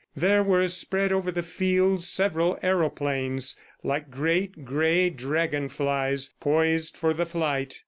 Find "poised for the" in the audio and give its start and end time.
6.39-7.27